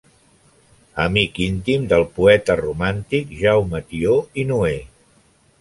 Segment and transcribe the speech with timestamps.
[1.03, 4.77] Amic íntim del poeta romàntic Jaume Tió i Noè.